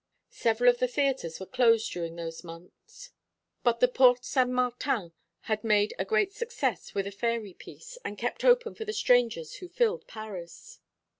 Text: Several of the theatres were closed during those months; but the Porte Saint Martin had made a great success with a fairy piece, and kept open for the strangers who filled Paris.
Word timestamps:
Several 0.31 0.67
of 0.67 0.79
the 0.79 0.87
theatres 0.87 1.39
were 1.39 1.45
closed 1.45 1.91
during 1.91 2.15
those 2.15 2.43
months; 2.43 3.11
but 3.61 3.81
the 3.81 3.87
Porte 3.87 4.25
Saint 4.25 4.49
Martin 4.49 5.13
had 5.41 5.63
made 5.63 5.93
a 5.99 6.05
great 6.05 6.33
success 6.33 6.95
with 6.95 7.05
a 7.05 7.11
fairy 7.11 7.53
piece, 7.53 7.99
and 8.03 8.17
kept 8.17 8.43
open 8.43 8.73
for 8.73 8.83
the 8.83 8.93
strangers 8.93 9.57
who 9.57 9.67
filled 9.69 10.07
Paris. 10.07 10.79